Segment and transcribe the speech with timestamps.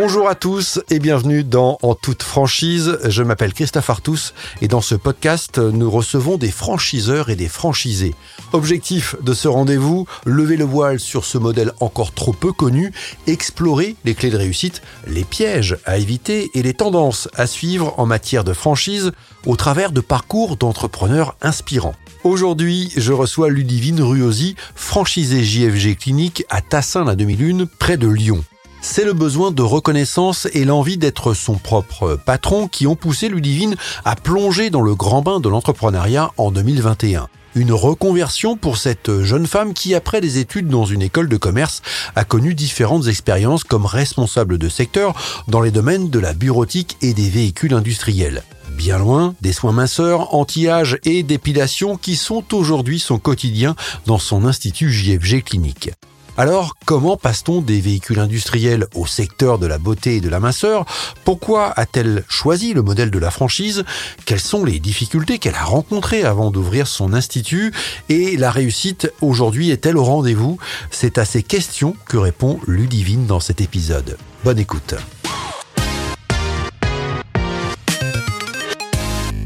[0.00, 3.00] Bonjour à tous et bienvenue dans En toute franchise.
[3.08, 4.32] Je m'appelle Christophe Artus
[4.62, 8.14] et dans ce podcast, nous recevons des franchiseurs et des franchisés.
[8.52, 12.92] Objectif de ce rendez-vous, lever le voile sur ce modèle encore trop peu connu,
[13.26, 18.06] explorer les clés de réussite, les pièges à éviter et les tendances à suivre en
[18.06, 19.10] matière de franchise
[19.46, 21.96] au travers de parcours d'entrepreneurs inspirants.
[22.22, 28.44] Aujourd'hui, je reçois Ludivine Ruosi, franchisée JFG Clinique à Tassin la 2001, près de Lyon.
[28.80, 33.76] C'est le besoin de reconnaissance et l'envie d'être son propre patron qui ont poussé Ludivine
[34.04, 37.28] à plonger dans le grand bain de l'entrepreneuriat en 2021.
[37.54, 41.82] Une reconversion pour cette jeune femme qui, après des études dans une école de commerce,
[42.14, 45.14] a connu différentes expériences comme responsable de secteur
[45.48, 48.44] dans les domaines de la bureautique et des véhicules industriels.
[48.70, 53.74] Bien loin des soins minceurs, anti-âge et d'épilation qui sont aujourd'hui son quotidien
[54.06, 55.90] dans son institut JFG clinique.
[56.38, 60.86] Alors, comment passe-t-on des véhicules industriels au secteur de la beauté et de la minceur?
[61.24, 63.82] Pourquoi a-t-elle choisi le modèle de la franchise?
[64.24, 67.74] Quelles sont les difficultés qu'elle a rencontrées avant d'ouvrir son institut?
[68.08, 70.58] Et la réussite aujourd'hui est-elle au rendez-vous?
[70.92, 74.16] C'est à ces questions que répond Ludivine dans cet épisode.
[74.44, 74.94] Bonne écoute.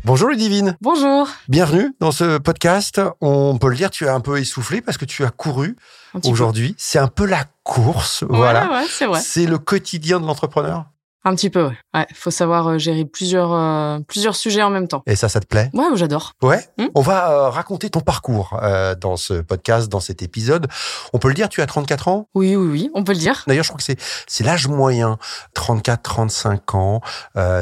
[0.04, 0.76] Bonjour Ludivine.
[0.80, 1.28] Bonjour.
[1.48, 3.00] Bienvenue dans ce podcast.
[3.20, 5.76] On peut le dire, tu es un peu essoufflé parce que tu as couru
[6.24, 6.74] aujourd'hui.
[6.76, 8.68] C'est un peu la course, voilà.
[8.68, 10.86] Ouais, c'est le quotidien de l'entrepreneur?
[11.24, 11.76] Un petit peu, ouais.
[11.94, 15.02] ouais faut savoir euh, gérer plusieurs euh, plusieurs sujets en même temps.
[15.06, 15.70] Et ça, ça te plaît?
[15.72, 16.32] Ouais, j'adore.
[16.42, 16.66] Ouais.
[16.78, 16.86] Hmm?
[16.96, 20.66] On va euh, raconter ton parcours euh, dans ce podcast, dans cet épisode.
[21.12, 22.28] On peut le dire, tu as 34 ans?
[22.34, 23.44] Oui, oui, oui, on peut le dire.
[23.46, 25.18] D'ailleurs, je crois que c'est c'est l'âge moyen,
[25.54, 27.00] 34, 35 ans.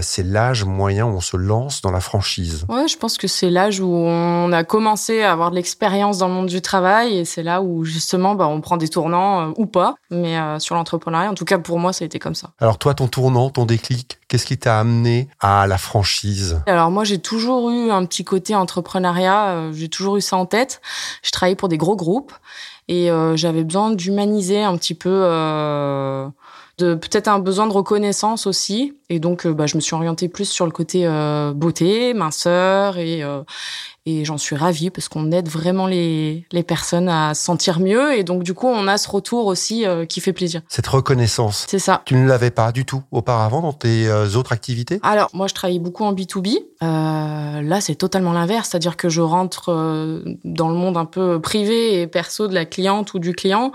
[0.00, 2.64] C'est l'âge moyen où on se lance dans la franchise.
[2.69, 6.28] Ouais, je pense que c'est l'âge où on a commencé à avoir de l'expérience dans
[6.28, 9.66] le monde du travail et c'est là où justement, bah, on prend des tournants ou
[9.66, 12.50] pas, mais sur l'entrepreneuriat, en tout cas pour moi, ça a été comme ça.
[12.58, 14.19] Alors toi, ton tournant ton déclic?
[14.29, 16.61] Qu'est-ce qui t'a amené à la franchise?
[16.67, 19.49] Alors moi, j'ai toujours eu un petit côté entrepreneuriat.
[19.49, 20.81] euh, J'ai toujours eu ça en tête.
[21.22, 22.33] Je travaillais pour des gros groupes
[22.88, 25.11] et euh, j'avais besoin d'humaniser un petit peu.
[25.25, 26.28] Euh,
[26.81, 30.29] de peut-être un besoin de reconnaissance aussi et donc euh, bah, je me suis orientée
[30.29, 33.43] plus sur le côté euh, beauté minceur et euh,
[34.07, 38.17] et j'en suis ravie parce qu'on aide vraiment les les personnes à se sentir mieux
[38.17, 41.67] et donc du coup on a ce retour aussi euh, qui fait plaisir Cette reconnaissance,
[41.69, 45.01] c'est ça tu ne l'avais pas du tout auparavant dans tes autres activités?
[45.03, 46.59] Alors, moi, je travaillais beaucoup en B2B.
[46.83, 48.71] Euh, là, c'est totalement l'inverse.
[48.71, 49.71] C'est-à-dire que je rentre
[50.45, 53.73] dans le monde un peu privé et perso de la cliente ou du client.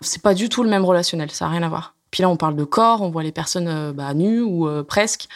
[0.00, 1.30] C'est pas du tout le même relationnel.
[1.30, 1.94] Ça n'a rien à voir.
[2.10, 4.82] Puis là, on parle de corps, on voit les personnes euh, bah, nues ou euh,
[4.82, 5.28] presque.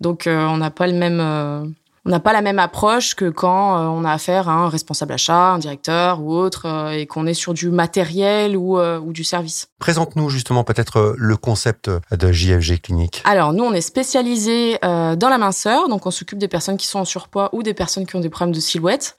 [0.00, 1.20] Donc, euh, on n'a pas le même...
[1.20, 1.64] euh,
[2.04, 5.54] on n'a pas la même approche que quand on a affaire à un responsable achat,
[5.54, 9.24] un directeur ou autre, euh, et qu'on est sur du matériel ou, euh, ou du
[9.24, 9.66] service.
[9.80, 13.22] Présente-nous justement peut-être le concept de JFG Clinique.
[13.24, 16.86] Alors, nous, on est spécialisé euh, dans la minceur, donc on s'occupe des personnes qui
[16.86, 19.16] sont en surpoids ou des personnes qui ont des problèmes de silhouette.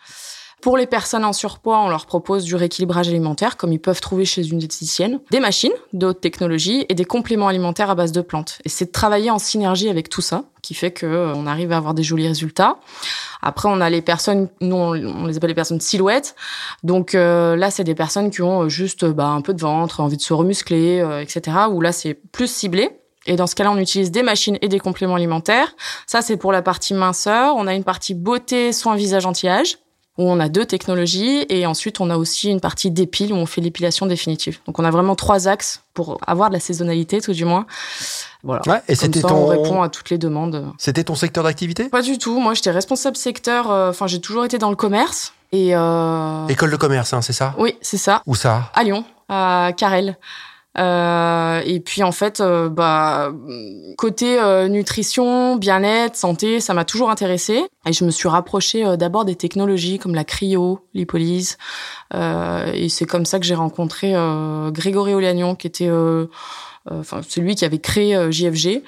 [0.61, 4.25] Pour les personnes en surpoids, on leur propose du rééquilibrage alimentaire, comme ils peuvent trouver
[4.25, 8.21] chez une diététicienne, des machines de haute technologie et des compléments alimentaires à base de
[8.21, 8.59] plantes.
[8.65, 11.77] Et c'est de travailler en synergie avec tout ça, qui fait que euh, arrive à
[11.77, 12.77] avoir des jolis résultats.
[13.41, 16.35] Après, on a les personnes, nous on on les appelle les personnes silhouettes.
[16.83, 19.61] Donc euh, là, c'est des personnes qui ont euh, juste euh, bah, un peu de
[19.61, 21.57] ventre, envie de se remuscler, euh, etc.
[21.71, 22.89] Où là, c'est plus ciblé.
[23.25, 25.75] Et dans ce cas-là, on utilise des machines et des compléments alimentaires.
[26.07, 27.55] Ça, c'est pour la partie minceur.
[27.57, 29.77] On a une partie beauté, soins visage anti-âge
[30.17, 33.45] où on a deux technologies et ensuite on a aussi une partie d'épile où on
[33.45, 34.59] fait l'épilation définitive.
[34.65, 37.65] Donc on a vraiment trois axes pour avoir de la saisonnalité tout du moins.
[38.43, 38.61] Voilà.
[38.67, 40.71] Ouais, et c'était ton on répond à toutes les demandes.
[40.77, 41.89] c'était ton secteur d'activité?
[41.89, 42.39] Pas du tout.
[42.39, 43.71] Moi, j'étais responsable secteur.
[43.71, 46.47] euh, Enfin, j'ai toujours été dans le commerce et euh...
[46.47, 47.55] École de commerce, hein, c'est ça?
[47.57, 48.21] Oui, c'est ça.
[48.25, 48.71] Où ça?
[48.73, 50.17] À Lyon, à Carrel.
[50.79, 53.31] Euh, et puis en fait, euh, bah
[53.97, 57.65] côté euh, nutrition, bien-être, santé, ça m'a toujours intéressé.
[57.87, 61.57] Et je me suis rapprochée euh, d'abord des technologies comme la cryo, l'hypolyse.
[62.13, 64.13] Euh, et c'est comme ça que j'ai rencontré
[64.71, 65.89] Grégory Olagnon, qui était,
[66.89, 68.83] enfin c'est lui qui avait créé JFG.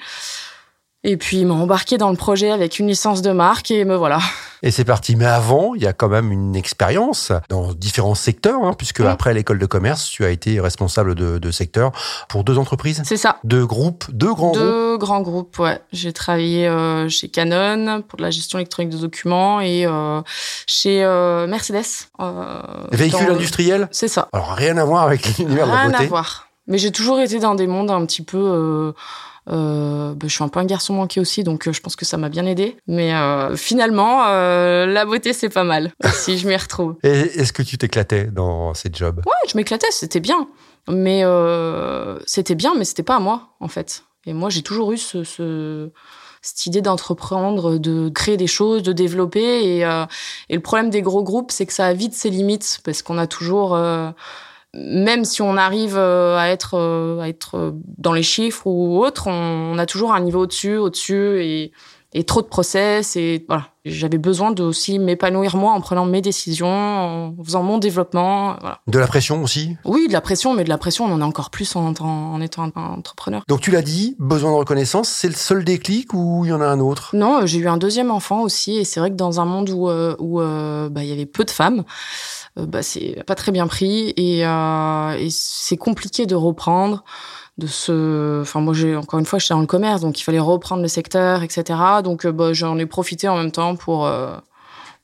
[1.02, 3.96] Et puis il m'a embarqué dans le projet avec une licence de marque et me
[3.96, 4.20] voilà.
[4.62, 5.16] Et c'est parti.
[5.16, 9.06] Mais avant, il y a quand même une expérience dans différents secteurs, hein, puisque Oui.
[9.06, 11.92] après l'école de commerce, tu as été responsable de, de secteur
[12.28, 13.38] pour deux entreprises, C'est ça.
[13.44, 14.62] deux groupes, deux grands groupes.
[14.62, 15.80] Deux grands groupes, ouais.
[15.92, 20.20] J'ai travaillé euh, chez Canon pour de la gestion électronique de documents et euh,
[20.66, 22.08] chez euh, Mercedes.
[22.92, 24.28] Véhicules industriels C'est ça.
[24.32, 26.48] Alors rien à voir avec l'univers de la Rien à voir.
[26.66, 28.92] Mais j'ai toujours été dans des mondes un petit peu.
[29.50, 32.04] Euh, bah, je suis un peu un garçon manqué aussi, donc euh, je pense que
[32.04, 32.76] ça m'a bien aidé.
[32.86, 35.92] Mais euh, finalement, euh, la beauté, c'est pas mal.
[36.12, 36.96] Si je m'y retrouve.
[37.02, 39.22] Et est-ce que tu t'éclatais dans ces jobs?
[39.26, 40.48] Ouais, je m'éclatais, c'était bien.
[40.88, 44.04] Mais euh, c'était bien, mais c'était pas à moi, en fait.
[44.26, 45.90] Et moi, j'ai toujours eu ce, ce
[46.42, 49.76] cette idée d'entreprendre, de créer des choses, de développer.
[49.76, 50.04] Et, euh,
[50.48, 53.18] et le problème des gros groupes, c'est que ça a vite ses limites parce qu'on
[53.18, 54.10] a toujours, euh,
[54.74, 59.72] même si on arrive euh, à être à être dans les chiffres ou autre, on,
[59.74, 61.72] on a toujours un niveau au-dessus, au-dessus et
[62.12, 63.66] et trop de process et voilà.
[63.86, 68.56] J'avais besoin de aussi m'épanouir moi en prenant mes décisions, en faisant mon développement.
[68.60, 68.80] Voilà.
[68.86, 69.74] De la pression aussi?
[69.86, 72.04] Oui, de la pression, mais de la pression, on en a encore plus en, en,
[72.04, 73.42] en étant un entrepreneur.
[73.48, 76.60] Donc tu l'as dit, besoin de reconnaissance, c'est le seul déclic ou il y en
[76.60, 77.16] a un autre?
[77.16, 79.88] Non, j'ai eu un deuxième enfant aussi, et c'est vrai que dans un monde où
[79.88, 81.84] euh, où euh, bah, il y avait peu de femmes,
[82.58, 87.02] euh, bah, c'est pas très bien pris et, euh, et c'est compliqué de reprendre
[87.60, 90.40] de ce enfin moi j'ai encore une fois j'étais dans le commerce donc il fallait
[90.40, 94.34] reprendre le secteur etc donc euh, bah, j'en ai profité en même temps pour euh,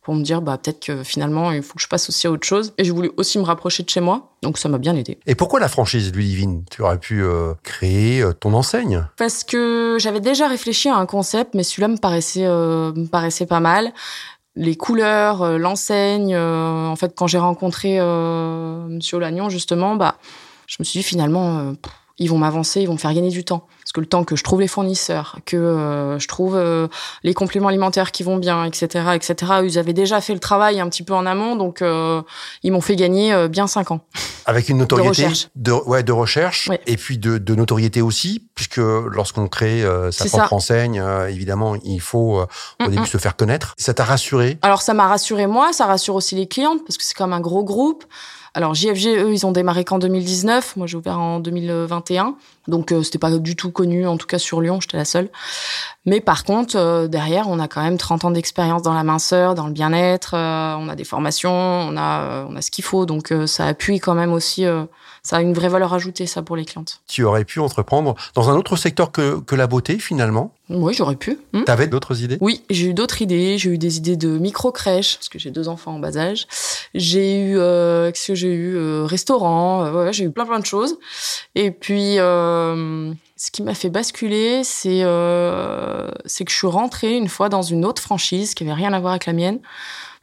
[0.02, 2.46] pour me dire bah peut-être que finalement il faut que je passe aussi à autre
[2.46, 2.72] chose.
[2.78, 5.18] Et je voulais aussi me rapprocher de chez moi donc ça m'a bien aidé.
[5.26, 6.64] Et pourquoi la franchise Ludivine?
[6.70, 9.04] Tu aurais pu euh, créer ton enseigne?
[9.16, 13.46] Parce que j'avais déjà réfléchi à un concept mais celui-là me paraissait euh, me paraissait
[13.46, 13.92] pas mal.
[14.56, 16.34] Les couleurs, l'enseigne.
[16.34, 20.16] Euh, en fait, quand j'ai rencontré euh, Monsieur Lagnon, justement, bah,
[20.66, 21.74] je me suis dit finalement,
[22.18, 23.66] ils vont m'avancer, ils vont me faire gagner du temps.
[23.82, 26.88] Parce que le temps que je trouve les fournisseurs, que euh, je trouve euh,
[27.22, 30.88] les compléments alimentaires qui vont bien, etc., etc., ils avaient déjà fait le travail un
[30.88, 32.22] petit peu en amont, donc euh,
[32.62, 34.00] ils m'ont fait gagner euh, bien cinq ans.
[34.46, 35.48] Avec une notoriété De recherche.
[35.56, 36.80] de, ouais, de recherche Ouais.
[36.86, 40.54] et puis de, de notoriété aussi, puisque lorsqu'on crée euh, sa propre ça.
[40.54, 42.46] enseigne, euh, évidemment, il faut euh,
[42.80, 43.06] au Mm, début mm.
[43.06, 43.74] se faire connaître.
[43.76, 44.58] Ça t'a rassuré?
[44.62, 47.40] Alors ça m'a rassuré moi, ça rassure aussi les clientes parce que c'est comme un
[47.40, 48.04] gros groupe.
[48.56, 52.36] Alors JFG eux ils ont démarré qu'en 2019, moi j'ai ouvert en 2021.
[52.68, 55.28] Donc euh, c'était pas du tout connu en tout cas sur Lyon, j'étais la seule.
[56.04, 59.54] Mais par contre euh, derrière, on a quand même 30 ans d'expérience dans la minceur,
[59.54, 62.84] dans le bien-être, euh, on a des formations, on a euh, on a ce qu'il
[62.84, 64.64] faut donc ça appuie quand même aussi
[65.22, 67.00] ça a une vraie valeur ajoutée ça pour les clientes.
[67.08, 70.52] Tu aurais pu entreprendre dans un autre secteur que, que la beauté, finalement?
[70.68, 71.38] Oui, j'aurais pu.
[71.52, 71.64] Hmm.
[71.64, 72.38] T'avais d'autres idées?
[72.40, 73.58] Oui, j'ai eu d'autres idées.
[73.58, 76.46] J'ai eu des idées de micro-crèche, parce que j'ai deux enfants en bas âge.
[76.94, 78.78] J'ai eu, qu'est-ce que j'ai eu?
[79.02, 80.96] Restaurant, ouais, j'ai eu plein plein de choses.
[81.56, 82.55] Et puis, euh,
[83.36, 87.62] ce qui m'a fait basculer, c'est euh, c'est que je suis rentrée une fois dans
[87.62, 89.60] une autre franchise qui avait rien à voir avec la mienne.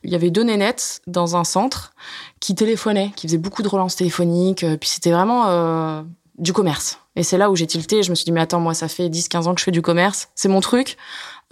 [0.03, 1.93] Il y avait deux nénettes dans un centre
[2.39, 4.63] qui téléphonaient, qui faisaient beaucoup de relances téléphoniques.
[4.63, 6.01] euh, Puis c'était vraiment euh,
[6.37, 6.99] du commerce.
[7.15, 8.03] Et c'est là où j'ai tilté.
[8.03, 9.81] Je me suis dit, mais attends, moi, ça fait 10-15 ans que je fais du
[9.81, 10.29] commerce.
[10.35, 10.97] C'est mon truc.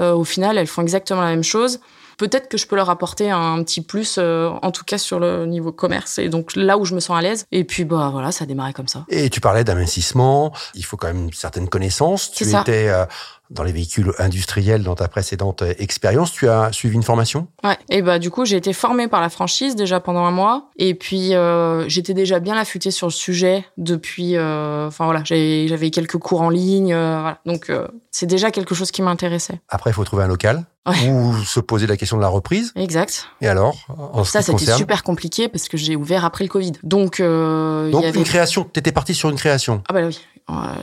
[0.02, 1.80] Euh, au final, elles font exactement la même chose.
[2.22, 5.48] Peut-être que je peux leur apporter un petit plus, euh, en tout cas sur le
[5.48, 6.20] niveau commerce.
[6.20, 7.48] Et donc là où je me sens à l'aise.
[7.52, 9.06] Et puis, bah voilà, ça a démarré comme ça.
[9.10, 12.30] Et tu parlais d'investissement, il faut quand même une certaine connaissance.
[12.30, 12.62] Tu ça.
[12.62, 13.06] étais euh,
[13.52, 16.32] dans les véhicules industriels dans ta précédente euh, expérience.
[16.32, 17.48] Tu as suivi une formation?
[17.64, 17.78] Ouais.
[17.90, 20.70] Et bah du coup, j'ai été formée par la franchise déjà pendant un mois.
[20.78, 24.36] Et puis euh, j'étais déjà bien affûtée sur le sujet depuis.
[24.38, 26.94] euh, Enfin voilà, j'avais quelques cours en ligne.
[26.94, 27.40] euh, voilà.
[27.46, 27.72] Donc
[28.10, 29.60] c'est déjà quelque chose qui m'intéressait.
[29.70, 31.10] Après, il faut trouver un local Ouais.
[31.10, 32.74] ou se poser la question de la reprise.
[32.76, 33.28] Exact.
[33.40, 34.80] Et alors, en Ça, c'était concerne?
[34.80, 36.72] super compliqué parce que j'ai ouvert après le Covid.
[36.82, 39.84] Donc, euh, Donc y avait une création, tu étais parti sur une création?
[39.88, 40.18] Ah bah oui,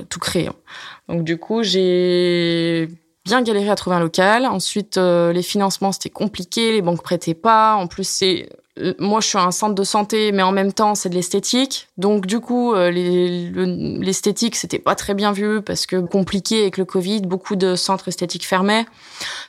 [0.09, 0.51] tout créé.
[1.09, 2.89] Donc du coup, j'ai
[3.29, 4.47] bien galéré à trouver un local.
[4.47, 7.75] Ensuite, euh, les financements, c'était compliqué, les banques prêtaient pas.
[7.75, 8.57] En plus, c'est euh,
[8.99, 11.89] moi, je suis un centre de santé, mais en même temps, c'est de l'esthétique.
[11.97, 16.63] Donc du coup, euh, les- le- l'esthétique, c'était pas très bien vu parce que compliqué
[16.63, 18.87] avec le Covid, beaucoup de centres esthétiques fermaient.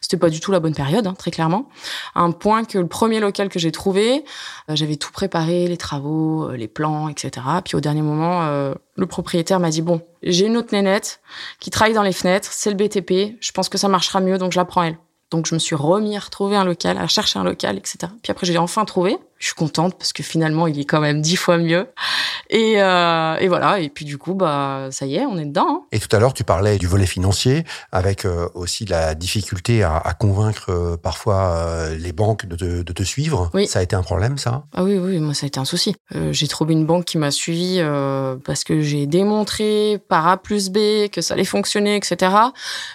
[0.01, 1.69] C'était pas du tout la bonne période, hein, très clairement.
[2.15, 4.23] Un point que le premier local que j'ai trouvé,
[4.69, 7.45] euh, j'avais tout préparé, les travaux, euh, les plans, etc.
[7.63, 8.47] Puis au dernier moment,
[8.95, 11.21] le propriétaire m'a dit bon, j'ai une autre nénette
[11.59, 14.51] qui travaille dans les fenêtres, c'est le BTP, je pense que ça marchera mieux, donc
[14.51, 14.97] je la prends elle.
[15.31, 18.11] Donc je me suis remis à retrouver un local, à chercher un local, etc.
[18.23, 19.17] Puis après j'ai enfin trouvé.
[19.39, 21.87] Je suis contente parce que finalement il est quand même dix fois mieux.
[22.49, 23.79] Et, euh, et voilà.
[23.79, 25.67] Et puis du coup bah ça y est, on est dedans.
[25.69, 25.81] hein.
[25.91, 29.97] Et tout à l'heure, tu parlais du volet financier, avec euh, aussi la difficulté à,
[29.97, 33.49] à convaincre euh, parfois les banques de te, de te suivre.
[33.53, 33.65] Oui.
[33.67, 34.63] Ça a été un problème, ça?
[34.75, 35.95] Ah oui, oui, moi ça a été un souci.
[36.31, 37.81] J'ai trouvé une banque qui m'a suivi
[38.45, 42.31] parce que j'ai démontré par A plus B que ça allait fonctionner, etc.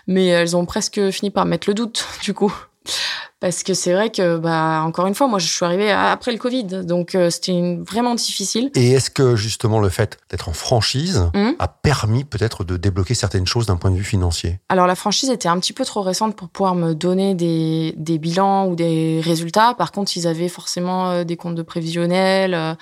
[0.06, 2.52] Mais elles ont presque fini par mettre le doute, du coup.
[3.41, 6.38] Parce que c'est vrai que, bah, encore une fois, moi je suis arrivée après le
[6.38, 8.71] Covid, donc euh, c'était vraiment difficile.
[8.75, 11.57] Et est-ce que justement le fait d'être en franchise Mhm.
[11.59, 14.61] a permis peut-être de débloquer certaines choses d'un point de vue financier?
[14.71, 18.19] Alors la franchise était un petit peu trop récente pour pouvoir me donner des, des
[18.19, 19.75] bilans ou des résultats.
[19.75, 22.55] Par contre, ils avaient forcément euh, des comptes de prévisionnels.
[22.55, 22.75] euh,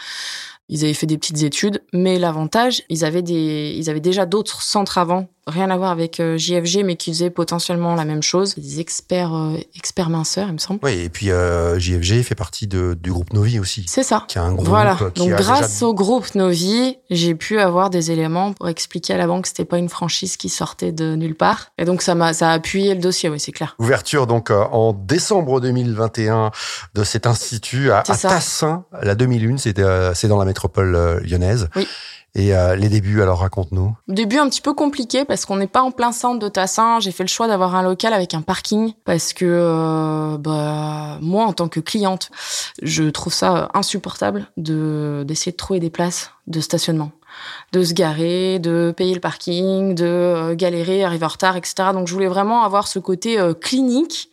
[0.69, 4.63] ils avaient fait des petites études, mais l'avantage, ils avaient des, ils avaient déjà d'autres
[4.63, 8.55] centres avant rien à voir avec euh, JFG, mais qui faisaient potentiellement la même chose.
[8.57, 10.81] Des experts, euh, experts minceurs, il me semble.
[10.83, 13.85] Oui, et puis euh, JFG fait partie de, du groupe Novi aussi.
[13.89, 14.25] C'est ça.
[14.29, 14.97] Qui a un groupe Voilà.
[15.15, 19.17] qui Donc grâce déjà- au groupe Novi, j'ai pu avoir des éléments pour expliquer à
[19.17, 21.73] la banque que c'était pas une franchise qui sortait de nulle part.
[21.79, 23.75] Et donc ça m'a ça a appuyé le dossier, oui, c'est clair.
[23.79, 26.51] Ouverture donc euh, en décembre 2021
[26.95, 28.03] de cet institut à, à.
[28.03, 31.69] Tassin, la 2001, c'est euh, c'est dans la métropole euh, lyonnaise.
[31.77, 31.87] Oui.
[32.35, 33.95] Et euh, les débuts, alors raconte-nous.
[34.09, 36.99] Début un petit peu compliqué parce qu'on n'est pas en plein centre de Tassin.
[36.99, 41.45] J'ai fait le choix d'avoir un local avec un parking parce que euh, bah, moi
[41.45, 42.31] en tant que cliente,
[42.81, 47.13] je trouve ça insupportable de d'essayer de trouver des places de stationnement,
[47.73, 51.91] de se garer, de payer le parking, de euh, galérer, arriver en retard, etc.
[51.93, 54.31] Donc je voulais vraiment avoir ce côté euh, clinique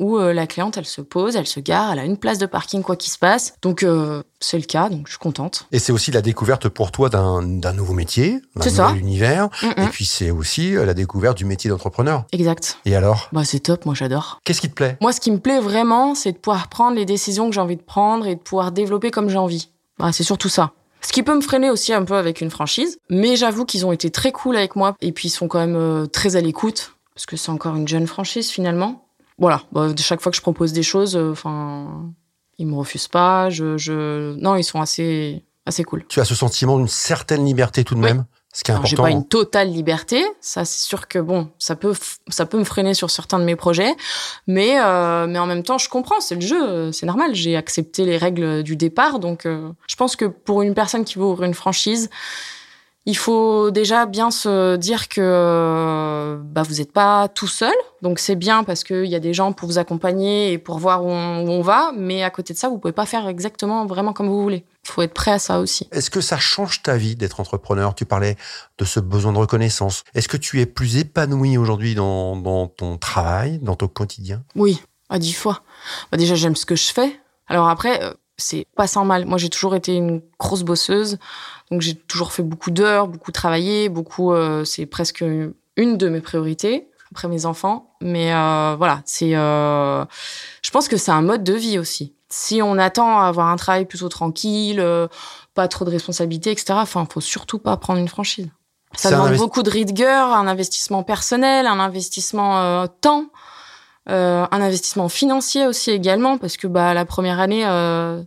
[0.00, 2.46] où euh, la cliente elle se pose, elle se gare, elle a une place de
[2.46, 3.54] parking quoi qu'il se passe.
[3.62, 5.66] Donc euh, c'est le cas, donc je suis contente.
[5.70, 7.42] Et c'est aussi la découverte pour toi d'un
[7.72, 9.48] nouveau métier, d'un nouvel univers.
[9.62, 9.88] Mm, Et mm.
[9.90, 12.24] puis c'est aussi euh, la découverte du métier d'entrepreneur.
[12.32, 12.78] Exact.
[12.86, 14.40] Et alors, Bah c'est top, moi j'adore.
[14.44, 14.96] qu'est-ce qui te plaît?
[15.00, 17.76] Moi, ce qui me plaît vraiment, c'est de pouvoir prendre les décisions que j'ai envie
[17.76, 19.68] de prendre et de pouvoir développer comme j'ai envie.
[19.98, 20.72] Bah, c'est surtout ça.
[21.02, 23.92] Ce qui peut me freiner aussi un peu avec une franchise, mais j'avoue qu'ils ont
[23.92, 27.26] été très cool avec moi et puis ils sont quand même très à l'écoute parce
[27.26, 29.06] que c'est encore une jeune franchise finalement.
[29.40, 32.12] Voilà, bah, chaque fois que je propose des choses, euh, enfin,
[32.58, 33.50] ils me refusent pas.
[33.50, 36.04] Je, je, non, ils sont assez, assez cool.
[36.08, 38.06] Tu as ce sentiment d'une certaine liberté tout de Oui.
[38.06, 39.12] même, ce qui est Alors, j'ai important.
[39.14, 41.94] pas une totale liberté, ça c'est sûr que bon, ça peut
[42.28, 43.94] ça peut me freiner sur certains de mes projets,
[44.48, 47.54] mais euh, mais en même temps, je comprends, c'est le jeu, euh, c'est normal, j'ai
[47.56, 51.24] accepté les règles du départ donc euh, je pense que pour une personne qui veut
[51.26, 52.10] ouvrir une franchise,
[53.06, 58.18] il faut déjà bien se dire que euh, bah vous n'êtes pas tout seul, donc
[58.18, 61.10] c'est bien parce qu'il y a des gens pour vous accompagner et pour voir où
[61.10, 64.12] on, où on va, mais à côté de ça, vous pouvez pas faire exactement vraiment
[64.12, 64.64] comme vous voulez.
[64.84, 65.88] Il faut être prêt à ça aussi.
[65.92, 67.94] Est-ce que ça change ta vie d'être entrepreneur?
[67.94, 68.36] Tu parlais
[68.78, 70.04] de ce besoin de reconnaissance.
[70.14, 74.42] Est-ce que tu es plus épanoui aujourd'hui dans, dans ton travail, dans ton quotidien?
[74.56, 75.62] Oui, à dix fois.
[76.10, 77.18] Bah déjà, j'aime ce que je fais.
[77.46, 79.26] Alors après, euh, c'est pas sans mal.
[79.26, 81.18] Moi, j'ai toujours été une grosse bosseuse.
[81.70, 84.32] Donc, j'ai toujours fait beaucoup d'heures, beaucoup travaillé, beaucoup.
[84.32, 85.22] euh, c'est presque
[85.76, 87.94] une de mes priorités après mes enfants.
[88.00, 89.36] Mais euh, voilà, c'est.
[89.36, 90.04] euh,
[90.62, 92.14] je pense que c'est un mode de vie aussi.
[92.28, 94.84] Si on attend à avoir un travail plutôt tranquille,
[95.54, 96.74] pas trop de responsabilités, etc.
[96.76, 98.48] Enfin, faut surtout pas prendre une franchise.
[98.96, 103.26] Ça demande investi- beaucoup de rigueur, un investissement personnel, un investissement temps.
[104.08, 108.22] Euh, un investissement financier aussi également parce que bah la première année euh,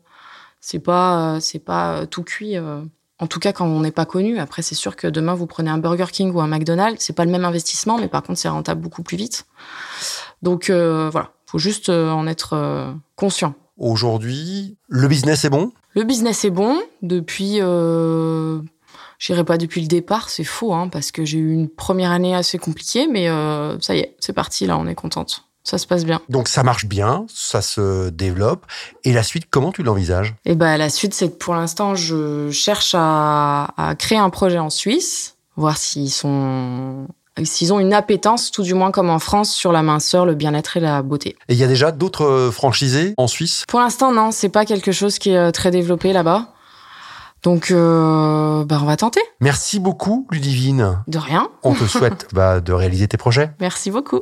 [0.62, 2.82] c'est pas euh, c'est pas tout cuit euh.
[3.18, 4.40] en tout cas quand on n'est pas connu.
[4.40, 7.26] Après c'est sûr que demain vous prenez un Burger King ou un McDonald's c'est pas
[7.26, 9.46] le même investissement mais par contre c'est rentable beaucoup plus vite.
[10.44, 11.32] Donc euh, voilà.
[11.48, 13.54] Faut juste euh, en être euh, conscient.
[13.78, 15.72] Aujourd'hui, le business est bon?
[15.96, 16.80] Le business est bon.
[17.02, 18.60] Depuis euh,
[19.18, 22.12] je dirais pas depuis le départ c'est faux hein, parce que j'ai eu une première
[22.12, 25.78] année assez compliquée mais euh, ça y est c'est parti là on est contente ça
[25.78, 28.66] se passe bien Donc ça marche bien, ça se développe.
[29.04, 30.36] Et la suite, comment tu l'envisages?
[30.46, 34.60] Et ben la suite, c'est que pour l'instant, je cherche à, à créer un projet
[34.60, 37.08] en Suisse, voir s'ils sont
[37.44, 40.78] s'ils ont une appétence, tout du moins comme en France, sur la minceur, le bien-être
[40.78, 41.36] et la beauté.
[41.50, 43.64] Et il y a déjà d'autres franchisés en Suisse?
[43.68, 46.50] Pour l'instant, non, c'est pas quelque chose qui est euh, très développé là-bas.
[47.42, 49.20] Donc, euh, bah, on va tenter.
[49.42, 51.00] Merci beaucoup, Ludivine.
[51.08, 51.50] De rien.
[51.64, 53.52] On te souhaite bah, de réaliser tes projets.
[53.60, 54.22] Merci beaucoup.